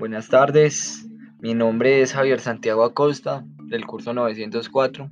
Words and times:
Buenas 0.00 0.28
tardes, 0.28 1.06
mi 1.40 1.52
nombre 1.52 2.00
es 2.00 2.14
Javier 2.14 2.40
Santiago 2.40 2.84
Acosta 2.84 3.44
del 3.64 3.84
curso 3.84 4.14
904. 4.14 5.10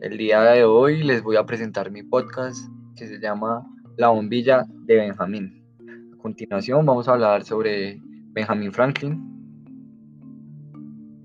El 0.00 0.18
día 0.18 0.42
de 0.42 0.64
hoy 0.64 1.04
les 1.04 1.22
voy 1.22 1.36
a 1.36 1.46
presentar 1.46 1.92
mi 1.92 2.02
podcast 2.02 2.68
que 2.96 3.06
se 3.06 3.20
llama 3.20 3.64
La 3.96 4.08
bombilla 4.08 4.66
de 4.68 4.96
Benjamín. 4.96 5.64
A 6.12 6.16
continuación 6.20 6.84
vamos 6.84 7.06
a 7.06 7.12
hablar 7.12 7.44
sobre 7.44 8.02
Benjamin 8.32 8.72
Franklin. 8.72 9.22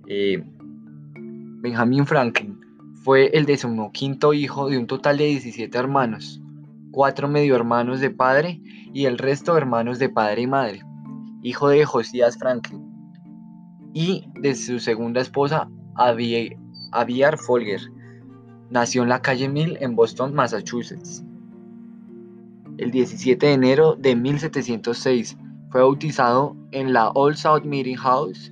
Eh, 0.06 0.44
Benjamin 1.16 2.06
Franklin 2.06 2.60
fue 3.04 3.32
el 3.34 3.48
decimoquinto 3.48 4.32
hijo 4.32 4.70
de 4.70 4.78
un 4.78 4.86
total 4.86 5.18
de 5.18 5.26
17 5.26 5.76
hermanos, 5.76 6.40
cuatro 6.92 7.28
medio 7.28 7.56
hermanos 7.56 8.00
de 8.00 8.12
padre 8.12 8.62
y 8.94 9.06
el 9.06 9.18
resto 9.18 9.58
hermanos 9.58 9.98
de 9.98 10.10
padre 10.10 10.44
y 10.44 10.48
madre, 10.48 10.82
hijo 11.42 11.70
de 11.70 11.86
Josías 11.86 12.38
Franklin, 12.38 12.90
y 13.94 14.26
de 14.40 14.56
su 14.56 14.80
segunda 14.80 15.22
esposa, 15.22 15.70
Abiar 15.96 17.38
Folger. 17.38 17.82
Nació 18.70 19.04
en 19.04 19.10
la 19.10 19.22
calle 19.22 19.50
Mill 19.50 19.78
en 19.82 19.96
Boston, 19.96 20.34
Massachusetts. 20.34 21.24
El 22.78 22.92
17 22.92 23.46
de 23.46 23.54
enero 23.54 23.96
de 23.96 24.16
1706 24.16 25.38
fue 25.72 25.82
bautizado 25.82 26.56
en 26.72 26.94
la 26.94 27.10
Old 27.10 27.36
South 27.36 27.64
Meeting 27.64 27.98
House. 27.98 28.52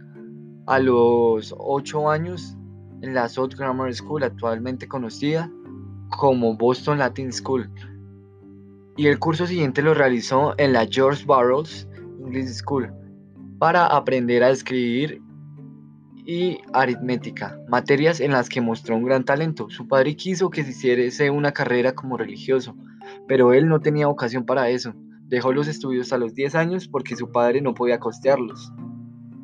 A 0.66 0.80
los 0.80 1.56
8 1.58 2.10
años 2.10 2.58
en 3.02 3.14
la 3.14 3.30
South 3.30 3.54
Grammar 3.58 3.94
School, 3.94 4.24
actualmente 4.24 4.88
conocida 4.88 5.50
como 6.18 6.58
Boston 6.58 6.98
Latin 6.98 7.32
School. 7.32 7.70
Y 8.98 9.08
el 9.08 9.20
curso 9.20 9.46
siguiente 9.46 9.82
lo 9.82 9.94
realizó 9.94 10.56
en 10.58 10.74
la 10.74 10.86
George 10.88 11.24
Burroughs 11.26 11.88
English 12.28 12.54
School 12.54 12.92
para 13.60 13.88
aprender 13.88 14.44
a 14.44 14.50
escribir 14.50 15.22
y 16.26 16.60
aritmética, 16.74 17.58
materias 17.70 18.20
en 18.20 18.32
las 18.32 18.50
que 18.50 18.60
mostró 18.60 18.98
un 18.98 19.06
gran 19.06 19.24
talento. 19.24 19.70
Su 19.70 19.88
padre 19.88 20.16
quiso 20.16 20.50
que 20.50 20.64
se 20.64 20.72
hiciese 20.72 21.30
una 21.30 21.54
carrera 21.54 21.94
como 21.94 22.18
religioso, 22.18 22.76
pero 23.28 23.54
él 23.54 23.70
no 23.70 23.80
tenía 23.80 24.08
vocación 24.08 24.46
para 24.46 24.70
eso. 24.70 24.94
Dejó 25.22 25.54
los 25.54 25.68
estudios 25.70 26.12
a 26.12 26.18
los 26.18 26.36
10 26.36 26.56
años 26.56 26.88
porque 26.88 27.16
su 27.16 27.32
padre 27.32 27.62
no 27.62 27.74
podía 27.74 28.00
costearlos. 28.00 28.74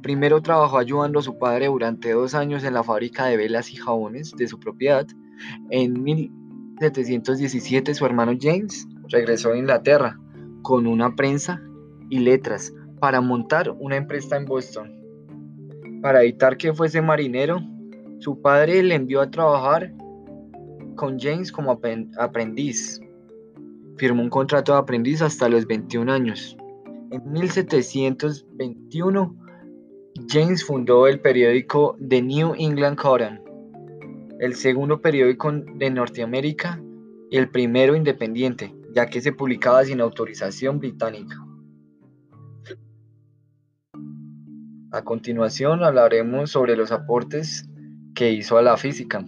Primero 0.02 0.42
trabajó 0.42 0.78
ayudando 0.78 1.20
a 1.20 1.23
su 1.23 1.38
padre 1.38 1.67
durante 1.67 2.11
dos 2.11 2.36
años 2.36 2.66
en 2.66 2.73
la 2.73 2.84
fábrica 2.84 3.26
de 3.28 3.38
velas 3.38 3.72
y 3.72 3.78
jabones 3.78 4.34
de 4.38 4.48
su 4.48 4.59
propiedad. 4.59 5.08
En 5.70 6.04
1717 6.04 7.94
su 7.94 8.06
hermano 8.06 8.34
James 8.39 8.86
regresó 9.08 9.54
a 9.54 9.58
Inglaterra 9.58 10.20
con 10.61 10.86
una 10.86 11.16
prensa 11.16 11.61
y 12.14 12.19
letras 12.19 12.72
para 13.00 13.19
montar 13.22 13.72
una 13.80 13.95
empresa 13.95 14.38
en 14.38 14.45
Boston. 14.45 14.94
Para 16.03 16.22
evitar 16.22 16.58
que 16.58 16.72
fuese 16.72 17.02
marinero, 17.02 17.59
su 18.20 18.39
padre 18.39 18.83
le 18.83 18.94
envió 18.94 19.20
a 19.20 19.31
trabajar 19.31 19.92
con 20.95 21.20
James 21.20 21.52
como 21.52 21.81
aprendiz. 22.20 23.02
Firmó 23.97 24.22
un 24.22 24.30
contrato 24.30 24.73
de 24.73 24.78
aprendiz 24.78 25.23
hasta 25.23 25.50
los 25.50 25.66
21 25.66 26.14
años. 26.14 26.55
En 27.09 27.31
1721 27.31 29.36
James 30.30 30.64
fundó 30.64 31.08
el 31.08 31.20
periódico 31.20 31.98
The 32.08 32.22
New 32.22 32.53
England 32.59 32.95
Courant, 32.95 33.42
el 34.39 34.53
segundo 34.53 35.02
periódico 35.02 35.52
de 35.52 35.89
Norteamérica 35.89 36.80
y 37.31 37.38
el 37.38 37.50
primero 37.50 37.95
independiente, 37.95 38.72
ya 38.94 39.08
que 39.08 39.20
se 39.20 39.31
publicaba 39.31 39.83
sin 39.83 40.00
autorización 40.00 40.77
británica. 40.77 41.42
A 44.94 45.02
continuación 45.02 45.83
hablaremos 45.83 46.52
sobre 46.52 46.77
los 46.77 46.92
aportes 46.92 47.67
que 48.14 48.31
hizo 48.31 48.59
a 48.59 48.61
la 48.61 48.77
física. 48.77 49.26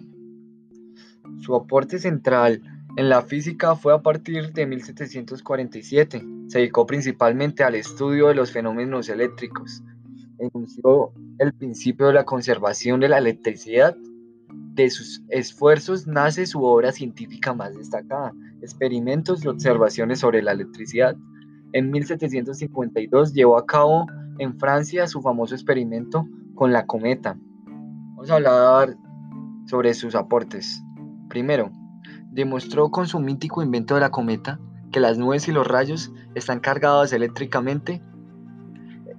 Su 1.42 1.56
aporte 1.56 1.98
central 1.98 2.62
en 2.98 3.10
la 3.10 3.24
física 3.24 3.76
fue 3.76 3.92
a 3.92 4.04
partir 4.04 4.54
de 4.54 4.68
1747. 4.68 6.24
Se 6.50 6.60
dedicó 6.60 6.86
principalmente 6.86 7.64
al 7.64 7.74
estudio 7.74 8.28
de 8.28 8.36
los 8.36 8.52
fenómenos 8.52 9.10
eléctricos, 9.10 9.82
enunció 10.38 11.12
el 11.40 11.52
principio 11.52 12.08
de 12.08 12.14
la 12.14 12.26
conservación 12.26 13.00
de 13.00 13.10
la 13.10 13.18
electricidad. 13.18 13.98
De 14.76 14.92
sus 14.92 15.24
esfuerzos 15.30 16.06
nace 16.06 16.46
su 16.46 16.64
obra 16.64 16.92
científica 16.92 17.56
más 17.56 17.76
destacada, 17.76 18.34
Experimentos 18.62 19.44
y 19.44 19.48
observaciones 19.48 20.20
sobre 20.20 20.44
la 20.44 20.52
electricidad. 20.52 21.16
En 21.74 21.90
1752 21.90 23.34
llevó 23.34 23.58
a 23.58 23.66
cabo 23.66 24.06
en 24.40 24.58
Francia 24.60 25.08
su 25.08 25.22
famoso 25.22 25.56
experimento 25.56 26.28
con 26.54 26.74
la 26.74 26.86
cometa. 26.86 27.38
Vamos 27.66 28.30
a 28.30 28.36
hablar 28.36 28.98
sobre 29.68 29.94
sus 29.94 30.16
aportes. 30.16 30.84
Primero, 31.30 31.72
demostró 32.32 32.92
con 32.92 33.08
su 33.08 33.20
mítico 33.20 33.64
invento 33.64 33.96
de 33.96 34.02
la 34.02 34.12
cometa 34.12 34.60
que 34.92 35.00
las 35.00 35.18
nubes 35.18 35.48
y 35.48 35.52
los 35.52 35.68
rayos 35.68 36.12
están 36.36 36.60
cargados 36.60 37.12
eléctricamente 37.14 38.02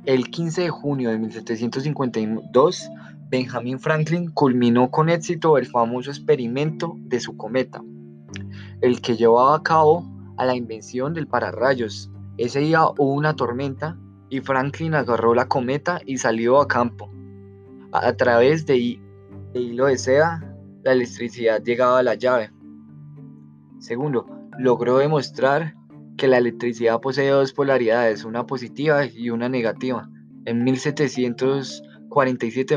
el 0.07 0.31
15 0.31 0.63
de 0.63 0.71
junio 0.71 1.11
de 1.11 1.19
1752, 1.19 2.91
Benjamin 3.29 3.81
Franklin 3.81 4.31
culminó 4.31 4.89
con 4.89 5.09
éxito 5.09 5.59
el 5.59 5.67
famoso 5.67 6.11
experimento 6.11 6.95
de 6.99 7.19
su 7.19 7.37
cometa, 7.37 7.83
el 8.83 9.01
que 9.01 9.17
llevaba 9.17 9.57
a 9.57 9.63
cabo 9.65 10.09
a 10.37 10.47
la 10.47 10.55
invención 10.55 11.13
del 11.13 11.27
pararrayos. 11.27 12.09
Ese 12.39 12.61
día 12.61 12.87
hubo 12.87 13.15
una 13.15 13.35
tormenta 13.35 13.99
y 14.29 14.41
Franklin 14.41 14.95
agarró 14.95 15.35
la 15.35 15.49
cometa 15.49 16.01
y 16.05 16.19
salió 16.19 16.61
a 16.61 16.69
campo. 16.69 17.11
A, 17.93 18.13
través 18.15 18.67
de, 18.67 19.01
de 19.53 19.61
hilo 19.61 19.87
de 19.87 19.97
seda, 19.97 20.45
la 20.85 20.93
electricidad 20.93 21.63
llegaba 21.63 22.01
a 22.01 22.03
la 22.03 22.15
llave. 22.15 22.51
Segundo, 23.79 24.27
logró 24.59 24.99
demostrar 24.99 25.75
que 26.17 26.27
la 26.29 26.39
electricidad 26.39 27.01
posee 27.01 27.31
dos 27.31 27.53
polaridades, 27.53 28.25
una 28.25 28.47
positiva 28.47 29.07
y 29.07 29.31
una 29.31 29.49
negativa. 29.49 30.09
En 30.45 30.63
1747 30.65 32.77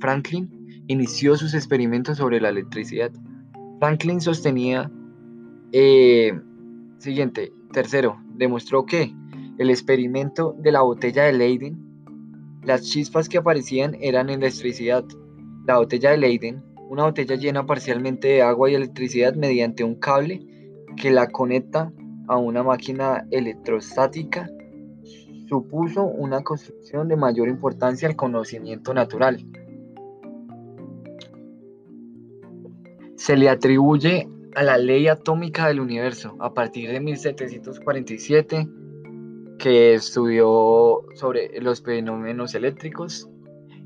Franklin, 0.00 0.84
inició 0.88 1.36
sus 1.36 1.54
experimentos 1.54 2.18
sobre 2.18 2.40
la 2.40 2.48
electricidad. 2.48 3.12
Franklin 3.78 4.20
sostenía, 4.20 4.90
eh, 5.72 6.32
siguiente, 6.98 7.52
tercero, 7.72 8.20
demostró 8.34 8.84
que 8.84 9.14
el 9.60 9.68
experimento 9.68 10.56
de 10.58 10.72
la 10.72 10.80
botella 10.80 11.24
de 11.24 11.34
Leyden, 11.34 11.76
las 12.64 12.80
chispas 12.80 13.28
que 13.28 13.36
aparecían 13.36 13.94
eran 14.00 14.30
electricidad. 14.30 15.04
La 15.66 15.76
botella 15.76 16.12
de 16.12 16.16
Leyden, 16.16 16.64
una 16.88 17.04
botella 17.04 17.36
llena 17.36 17.66
parcialmente 17.66 18.28
de 18.28 18.40
agua 18.40 18.70
y 18.70 18.74
electricidad 18.74 19.34
mediante 19.34 19.84
un 19.84 19.96
cable 19.96 20.40
que 20.96 21.10
la 21.10 21.28
conecta 21.28 21.92
a 22.26 22.38
una 22.38 22.62
máquina 22.62 23.26
electrostática 23.30 24.48
supuso 25.46 26.04
una 26.04 26.42
construcción 26.42 27.08
de 27.08 27.16
mayor 27.16 27.50
importancia 27.50 28.08
al 28.08 28.16
conocimiento 28.16 28.94
natural. 28.94 29.44
Se 33.16 33.36
le 33.36 33.50
atribuye 33.50 34.26
a 34.54 34.62
la 34.62 34.78
ley 34.78 35.06
atómica 35.08 35.68
del 35.68 35.80
universo 35.80 36.34
a 36.40 36.54
partir 36.54 36.90
de 36.90 37.00
1747, 37.00 38.66
que 39.60 39.94
estudió 39.94 41.04
sobre 41.14 41.60
los 41.60 41.82
fenómenos 41.82 42.54
eléctricos. 42.54 43.28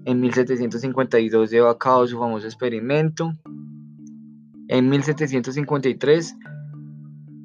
En 0.05 0.21
1752 0.21 1.51
llevó 1.51 1.69
a 1.69 1.79
cabo 1.79 2.07
su 2.07 2.19
famoso 2.19 2.47
experimento. 2.47 3.33
En 4.69 4.89
1753 4.89 6.37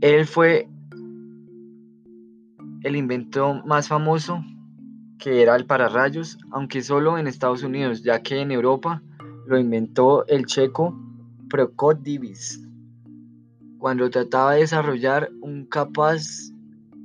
él 0.01 0.25
fue 0.25 0.69
el 2.83 2.95
invento 2.95 3.61
más 3.65 3.87
famoso 3.89 4.43
que 5.17 5.41
era 5.41 5.55
el 5.55 5.65
pararrayos, 5.65 6.37
aunque 6.51 6.81
solo 6.81 7.17
en 7.17 7.27
Estados 7.27 7.63
Unidos, 7.63 8.03
ya 8.03 8.21
que 8.21 8.39
en 8.39 8.51
Europa 8.51 9.03
lo 9.47 9.57
inventó 9.57 10.25
el 10.27 10.45
checo 10.45 10.97
Prokop 11.49 12.01
Divis, 12.01 12.65
cuando 13.79 14.09
trataba 14.09 14.53
de 14.53 14.61
desarrollar 14.61 15.29
un 15.41 15.65
capaz, 15.65 16.53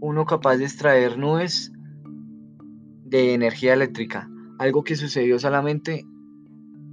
uno 0.05 0.27
capaz 0.27 0.59
de 0.59 0.65
extraer 0.65 1.17
nubes 1.17 1.73
de 3.07 3.33
energía 3.33 3.73
eléctrica, 3.73 4.29
algo 4.59 4.85
que 4.85 4.97
sucedió 4.97 5.39
solamente 5.39 6.05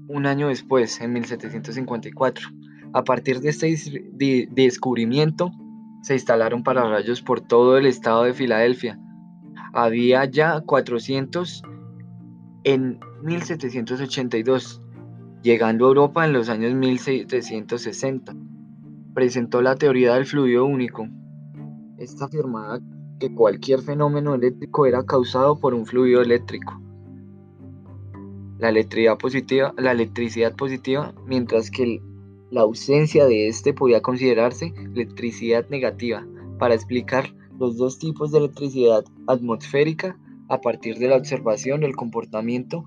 un 0.07 0.25
año 0.25 0.47
después, 0.47 1.01
en 1.01 1.11
1754. 1.11 2.47
A 2.93 3.03
partir 3.03 3.41
de 3.41 3.49
este 3.49 3.75
descubrimiento, 4.51 5.51
se 6.03 6.13
instalaron 6.13 6.63
pararrayos 6.63 7.21
por 7.21 7.41
todo 7.41 7.77
el 7.77 7.85
estado 7.85 8.23
de 8.23 8.33
Filadelfia. 8.33 8.97
Había 9.73 10.23
ya 10.23 10.61
400 10.61 11.63
en 12.63 12.97
1782, 13.23 14.81
llegando 15.43 15.85
a 15.85 15.89
Europa 15.89 16.23
en 16.23 16.31
los 16.31 16.47
años 16.47 16.73
1760. 16.75 18.33
Presentó 19.13 19.61
la 19.61 19.75
teoría 19.75 20.13
del 20.13 20.25
fluido 20.25 20.65
único. 20.65 21.09
Esta 21.97 22.25
afirmaba 22.25 22.79
que 23.21 23.33
cualquier 23.33 23.81
fenómeno 23.81 24.33
eléctrico 24.33 24.87
era 24.87 25.05
causado 25.05 25.59
por 25.59 25.75
un 25.75 25.85
fluido 25.85 26.21
eléctrico. 26.21 26.81
la 28.57 28.69
electricidad 28.69 29.17
positiva, 29.17 29.73
la 29.77 29.91
electricidad 29.91 30.55
positiva 30.55 31.13
mientras 31.25 31.71
que 31.71 31.99
la 32.51 32.61
ausencia 32.61 33.25
de 33.25 33.47
este 33.47 33.73
podía 33.73 34.01
considerarse 34.01 34.73
electricidad 34.93 35.67
negativa, 35.69 36.25
para 36.59 36.75
explicar 36.75 37.33
los 37.59 37.77
dos 37.77 37.97
tipos 37.97 38.31
de 38.31 38.39
electricidad 38.39 39.03
atmosférica 39.27 40.17
a 40.49 40.59
partir 40.59 40.97
de 40.97 41.07
la 41.07 41.17
observación 41.17 41.81
del 41.81 41.95
comportamiento 41.95 42.85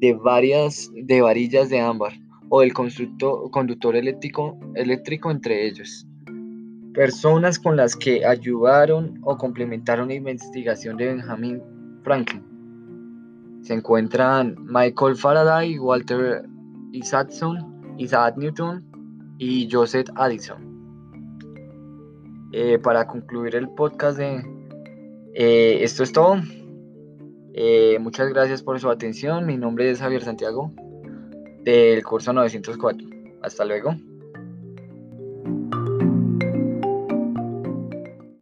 de 0.00 0.14
varias 0.14 0.90
de 0.94 1.22
varillas 1.22 1.70
de 1.70 1.80
ámbar 1.80 2.12
o 2.48 2.60
del 2.60 2.72
conductor 2.72 3.96
eléctrico, 3.96 4.58
eléctrico 4.74 5.30
entre 5.30 5.66
ellos. 5.66 6.06
Personas 6.96 7.58
con 7.58 7.76
las 7.76 7.94
que 7.94 8.24
ayudaron 8.24 9.20
o 9.22 9.36
complementaron 9.36 10.08
la 10.08 10.14
investigación 10.14 10.96
de 10.96 11.08
Benjamin 11.08 11.62
Franklin. 12.02 12.42
Se 13.60 13.74
encuentran 13.74 14.56
Michael 14.64 15.14
Faraday, 15.14 15.78
Walter 15.78 16.48
Isaacson, 16.92 17.94
Isaac 17.98 18.38
Newton 18.38 18.82
y 19.36 19.68
Joseph 19.70 20.08
Addison. 20.14 20.56
Eh, 22.52 22.78
para 22.78 23.06
concluir 23.06 23.56
el 23.56 23.68
podcast 23.68 24.16
de 24.16 24.42
eh, 25.34 25.78
esto 25.82 26.02
es 26.02 26.12
todo. 26.12 26.36
Eh, 27.52 27.98
muchas 28.00 28.30
gracias 28.30 28.62
por 28.62 28.80
su 28.80 28.88
atención. 28.88 29.44
Mi 29.44 29.58
nombre 29.58 29.90
es 29.90 30.00
Javier 30.00 30.24
Santiago 30.24 30.72
del 31.62 32.02
curso 32.02 32.32
904. 32.32 33.06
Hasta 33.42 33.66
luego. 33.66 33.94